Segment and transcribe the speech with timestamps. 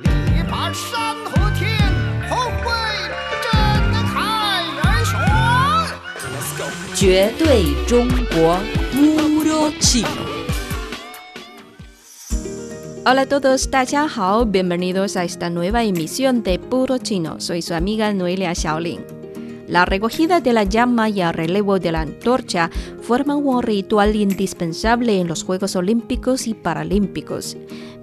[0.00, 1.78] 力拔山河天，
[2.28, 2.68] 宏伟
[3.44, 5.20] 震撼人雄。
[6.96, 8.58] 绝对中国
[8.92, 10.08] Puro Chino.
[13.04, 17.38] Hola a todos, 大家好，bienvenidos a esta nueva emisión de Puro Chino.
[17.38, 19.12] Soy su amiga Noelia Xiaolin.
[19.66, 22.70] La recogida de la llama y el relevo de la antorcha
[23.00, 27.56] forman un ritual indispensable en los Juegos Olímpicos y Paralímpicos.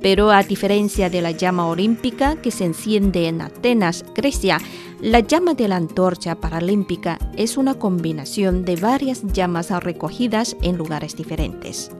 [0.00, 4.58] Pero a diferencia de la llama olímpica que se enciende en Atenas, Grecia,
[5.00, 11.16] la llama de la antorcha paralímpica es una combinación de varias llamas recogidas en lugares
[11.16, 11.90] diferentes.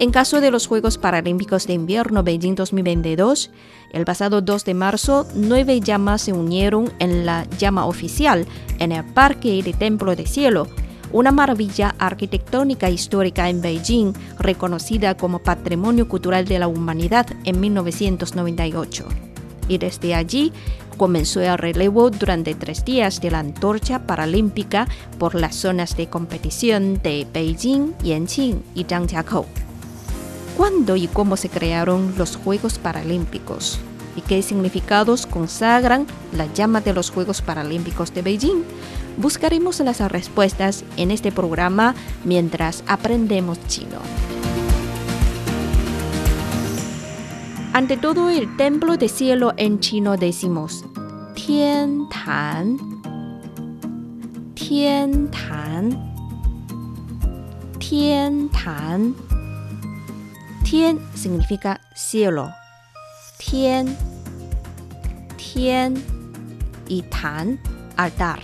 [0.00, 3.50] En caso de los Juegos Paralímpicos de Invierno Beijing 2022,
[3.92, 8.46] el pasado 2 de marzo, nueve llamas se unieron en la llama oficial
[8.78, 10.68] en el Parque de Templo de Cielo,
[11.10, 19.04] una maravilla arquitectónica histórica en Beijing, reconocida como Patrimonio Cultural de la Humanidad en 1998.
[19.66, 20.52] Y desde allí
[20.96, 24.86] comenzó el relevo durante tres días de la antorcha paralímpica
[25.18, 29.44] por las zonas de competición de Beijing, Yanqing y Zhangjiakou.
[30.58, 33.78] ¿Cuándo y cómo se crearon los Juegos Paralímpicos?
[34.16, 38.64] ¿Y qué significados consagran la llama de los Juegos Paralímpicos de Beijing?
[39.18, 44.00] Buscaremos las respuestas en este programa mientras aprendemos chino.
[47.72, 50.84] Ante todo, el templo de cielo en chino decimos
[51.36, 52.78] Tian Tan,
[54.56, 56.14] Tian Tan,
[57.78, 59.27] Tian Tan.
[60.70, 62.52] Tien significa cielo.
[63.38, 63.96] Tien,
[65.38, 65.94] Tien
[66.86, 67.58] y Tan,
[67.96, 68.40] altar.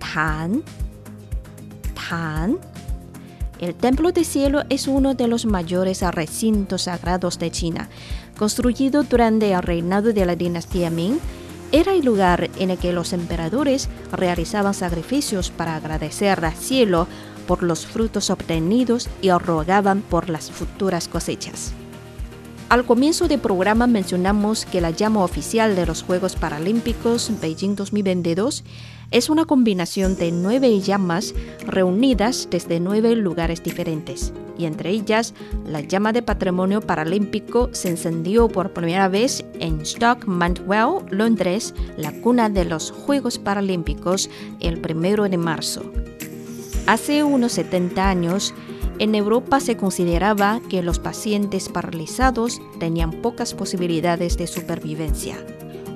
[0.00, 0.64] Tan,
[1.94, 2.58] Tan.
[3.60, 7.88] El templo de cielo es uno de los mayores recintos sagrados de China.
[8.36, 11.20] Construido durante el reinado de la dinastía Ming,
[11.70, 17.06] era el lugar en el que los emperadores realizaban sacrificios para agradecer al cielo
[17.52, 21.74] por los frutos obtenidos y rogaban por las futuras cosechas.
[22.70, 28.64] Al comienzo del programa mencionamos que la llama oficial de los Juegos Paralímpicos Beijing 2022
[29.10, 31.34] es una combinación de nueve llamas
[31.66, 35.34] reunidas desde nueve lugares diferentes, y entre ellas
[35.66, 42.12] la llama de patrimonio paralímpico se encendió por primera vez en Stock Mantwell, Londres, la
[42.22, 45.82] cuna de los Juegos Paralímpicos, el primero de marzo.
[46.86, 48.54] Hace unos 70 años,
[48.98, 55.36] en Europa se consideraba que los pacientes paralizados tenían pocas posibilidades de supervivencia.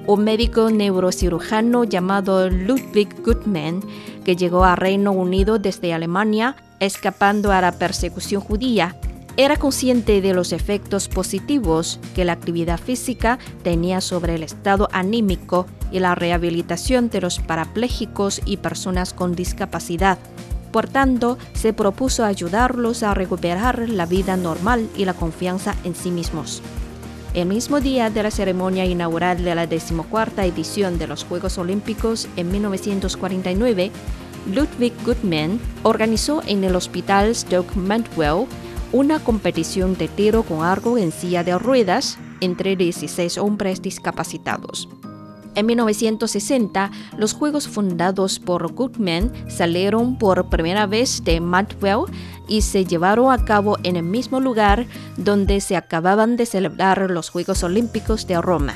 [0.07, 3.83] Un médico neurocirujano llamado Ludwig Guttmann,
[4.25, 8.97] que llegó a Reino Unido desde Alemania, escapando a la persecución judía,
[9.37, 15.67] era consciente de los efectos positivos que la actividad física tenía sobre el estado anímico
[15.91, 20.19] y la rehabilitación de los parapléjicos y personas con discapacidad.
[20.73, 26.11] Por tanto, se propuso ayudarlos a recuperar la vida normal y la confianza en sí
[26.11, 26.63] mismos.
[27.35, 32.29] El mismo día de la ceremonia inaugural de la decimocuarta edición de los Juegos Olímpicos
[32.37, 33.91] en 1949,
[34.55, 38.47] Ludwig Guttmann organizó en el Hospital Stoke Mantwell
[38.93, 44.89] una competición de tiro con arco en silla de ruedas entre 16 hombres discapacitados.
[45.57, 52.05] En 1960, los Juegos fundados por Goodman salieron por primera vez de Mantwell
[52.47, 54.87] y se llevaron a cabo en el mismo lugar
[55.17, 58.75] donde se acababan de celebrar los Juegos Olímpicos de Roma.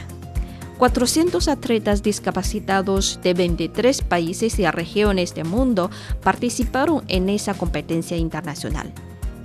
[0.79, 5.91] 400 atletas discapacitados de 23 países y regiones del mundo
[6.23, 8.91] participaron en esa competencia internacional,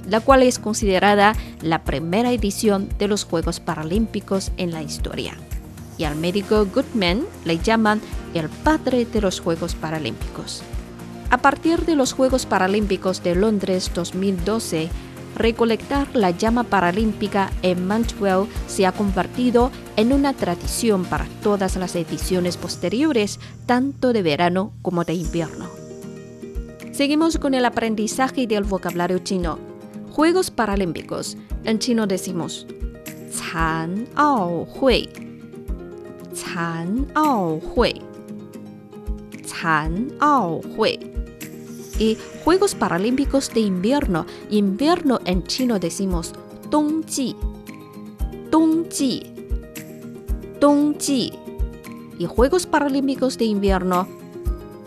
[0.07, 5.35] la cual es considerada la primera edición de los Juegos Paralímpicos en la historia
[5.99, 8.01] y al médico Goodman le llaman
[8.34, 10.62] el padre de los Juegos Paralímpicos.
[11.31, 14.89] A partir de los Juegos Paralímpicos de Londres 2012,
[15.37, 21.95] recolectar la llama paralímpica en Mantwell se ha convertido en una tradición para todas las
[21.95, 25.69] ediciones posteriores, tanto de verano como de invierno.
[26.92, 29.59] Seguimos con el aprendizaje del vocabulario chino.
[30.10, 31.37] Juegos Paralímpicos.
[31.65, 32.66] En chino decimos
[33.31, 35.23] 残奥会
[36.34, 38.01] 残奥会，
[39.45, 40.98] 残奥会.
[41.98, 44.25] Y Juegos Paralímpicos de Invierno.
[44.48, 46.33] Invierno en chino decimos
[46.71, 47.37] 冬季，
[48.51, 49.33] 冬季，
[50.60, 51.33] 冬季.
[52.19, 54.07] Y Juegos Paralímpicos de Invierno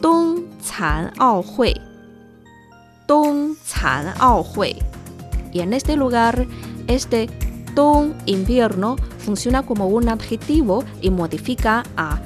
[0.01, 1.79] 冬残奥会，
[3.07, 4.75] 冬残奥会.
[5.51, 6.47] Y en este lugar,
[6.87, 7.29] este
[7.75, 8.95] Dong invierno
[9.28, 12.18] funciona como un adjetivo y modifica a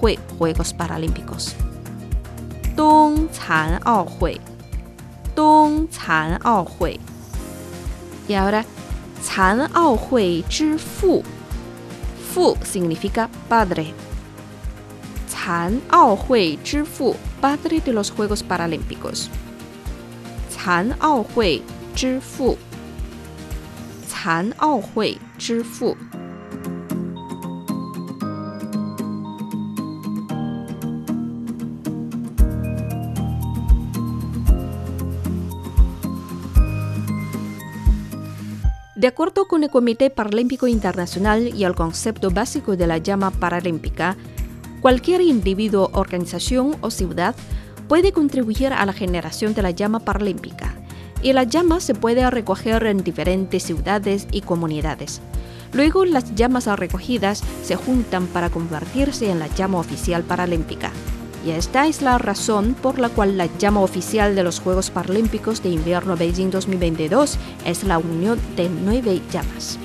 [0.00, 1.54] Hui, Juegos Paralímpicos.
[2.74, 4.40] Dong Chan Hui.
[5.34, 6.98] Dong Chan Hui.
[8.28, 8.64] Y ahora,
[9.28, 11.22] Chan Hui Zhi Fu.
[12.32, 13.92] Fu significa padre.
[15.28, 19.28] Chan Hui Zhi Fu, padre de los Juegos Paralímpicos.
[20.48, 21.62] Chan Hui
[21.94, 22.56] Zhi Fu.
[24.25, 25.95] 残奥会之父。
[39.01, 44.15] De acuerdo con el Comité Paralímpico Internacional y el concepto básico de la llama paralímpica,
[44.79, 47.35] cualquier individuo, organización o ciudad
[47.87, 50.74] puede contribuir a la generación de la llama paralímpica,
[51.22, 55.20] y la llama se puede recoger en diferentes ciudades y comunidades.
[55.72, 60.90] Luego las llamas recogidas se juntan para convertirse en la llama oficial paralímpica.
[61.44, 65.62] Y esta es la razón por la cual la llama oficial de los Juegos Paralímpicos
[65.62, 69.78] de Invierno Beijing 2022 es la unión de nueve llamas.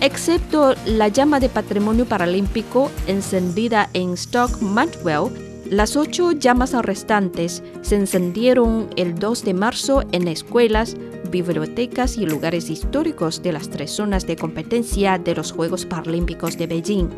[0.00, 5.30] Excepto la llama de patrimonio paralímpico encendida en Stock Mandwell,
[5.76, 10.96] las ocho llamas restantes se encendieron el 2 de marzo en escuelas,
[11.32, 16.68] bibliotecas y lugares históricos de las tres zonas de competencia de los Juegos Paralímpicos de
[16.68, 17.08] Beijing.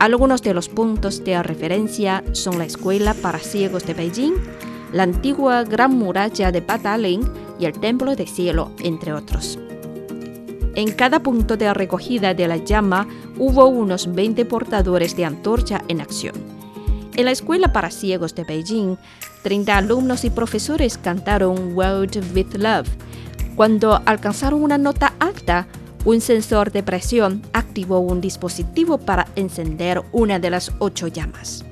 [0.00, 4.34] Algunos de los puntos de referencia son la Escuela para Ciegos de Beijing,
[4.92, 7.22] la antigua Gran Muralla de Badaling
[7.60, 9.56] y el Templo de Cielo, entre otros.
[10.74, 13.06] En cada punto de recogida de la llama
[13.38, 16.61] hubo unos 20 portadores de antorcha en acción.
[17.14, 18.96] En la Escuela para Ciegos de Beijing,
[19.42, 22.88] 30 alumnos y profesores cantaron World with Love.
[23.54, 25.66] Cuando alcanzaron una nota alta,
[26.06, 31.66] un sensor de presión activó un dispositivo para encender una de las ocho llamas.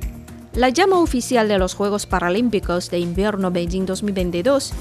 [0.53, 4.73] La llama oficial de los Juegos Paralímpicos de Invierno Beijing 2022,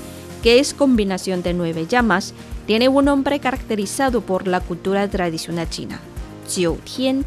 [0.44, 2.33] que es combinación de nueve llamas,
[2.67, 6.01] tiene un nombre caracterizado por la cultura tradicional china.
[6.50, 7.23] Jiu Tian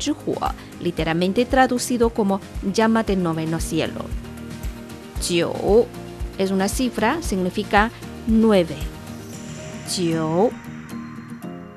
[0.83, 2.41] literalmente traducido como
[2.73, 4.01] llama del noveno cielo.
[5.23, 5.87] Jiu
[6.39, 7.91] es una cifra, significa
[8.27, 8.77] nueve.
[9.89, 10.51] Jiu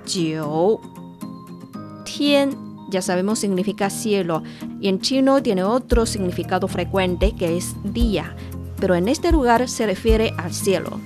[0.05, 0.79] Jiu.
[2.05, 2.57] Tien,
[2.89, 4.43] ya sabemos, significa cielo,
[4.79, 8.35] y en chino tiene otro significado frecuente que es día,
[8.79, 10.99] pero en este lugar se refiere al cielo.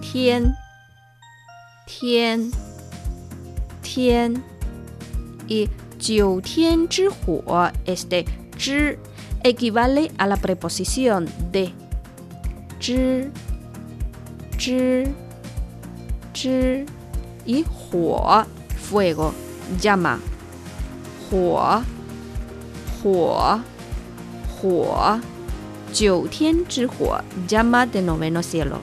[0.00, 0.54] Tien,
[1.86, 2.50] Tien,
[3.82, 4.42] Tien.
[5.48, 5.68] Y
[6.02, 8.24] Jiu Tian Zhi Huo, este
[8.58, 8.98] zhi,
[9.44, 11.72] equivale a la preposición de
[12.80, 13.30] zhi,
[14.58, 15.04] zhi,
[16.34, 16.84] zhi
[17.46, 18.44] y huo,
[18.90, 19.32] fuego,
[19.80, 20.18] llama.
[21.30, 21.82] Huo,
[23.04, 23.60] huo,
[24.60, 25.20] huo.
[25.92, 28.80] Jiu Tian Zhi Huo, llama de noveno cielo.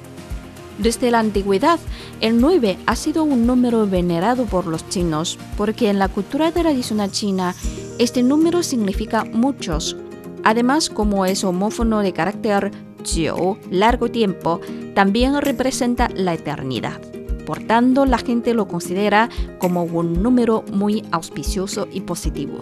[0.79, 1.77] Desde la antigüedad,
[2.21, 7.11] el 9 ha sido un número venerado por los chinos porque en la cultura tradicional
[7.11, 7.53] china
[7.97, 9.97] este número significa muchos.
[10.45, 12.71] Además, como es homófono de carácter
[13.03, 14.61] jiu, largo tiempo,
[14.95, 17.01] también representa la eternidad.
[17.45, 22.59] Por tanto, la gente lo considera como un número muy auspicioso y positivo.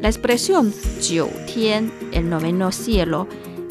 [0.00, 3.28] La expresión Jiu Tian, el noveno cielo,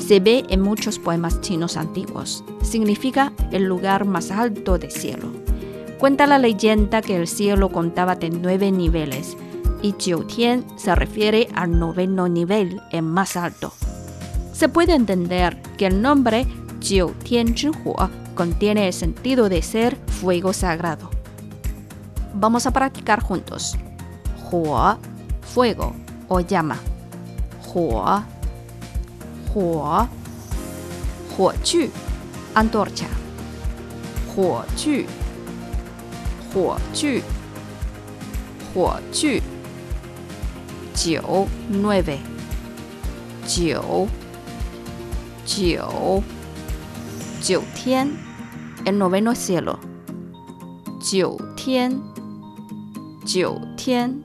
[0.09, 2.43] se ve en muchos poemas chinos antiguos.
[2.63, 5.27] Significa el lugar más alto del cielo.
[5.99, 9.37] Cuenta la leyenda que el cielo contaba de nueve niveles
[9.83, 13.71] y Jiu Tian se refiere al noveno nivel, el más alto.
[14.51, 16.47] Se puede entender que el nombre
[16.81, 17.53] Jiu Tian
[17.85, 21.11] Huo contiene el sentido de ser fuego sagrado.
[22.33, 23.77] Vamos a practicar juntos.
[24.51, 24.97] Huo,
[25.41, 25.93] fuego
[26.29, 26.79] o llama.
[27.75, 28.23] Huo,
[29.53, 30.07] huo.
[31.37, 31.53] Huo
[32.55, 33.07] antorcha.
[34.35, 35.05] Huo chu,
[36.53, 37.21] huo chu.
[38.73, 39.41] Huo chu.
[40.95, 42.19] Jiu, nueve.
[43.47, 44.09] Jiu,
[45.45, 46.23] jiu.
[47.41, 48.17] Jiu tian
[48.85, 49.79] el noveno cielo.
[50.99, 52.01] Jiu Tian,
[53.25, 54.21] Jiu Tian,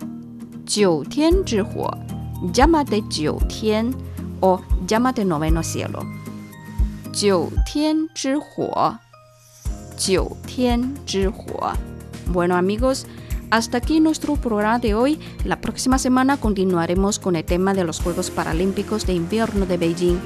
[0.67, 1.91] Jiu Tian Huo,
[2.53, 3.95] llama de Jiu Tian
[4.45, 6.01] o llama de noveno cielo.
[10.47, 10.99] Tian.
[12.27, 13.07] Bueno amigos,
[13.51, 15.19] hasta aquí nuestro programa de hoy.
[15.45, 20.19] La próxima semana continuaremos con el tema de los Juegos Paralímpicos de Invierno de Beijing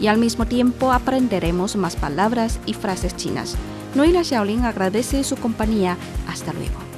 [0.00, 3.56] y al mismo tiempo aprenderemos más palabras y frases chinas.
[3.94, 5.96] Noelia Xiaolin agradece su compañía.
[6.26, 6.91] Hasta luego.